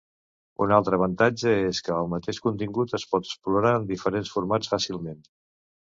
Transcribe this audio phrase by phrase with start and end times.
[0.65, 5.21] Un altre avantatge és que el mateix contingut es pot exportar en diferents formats fàcilment.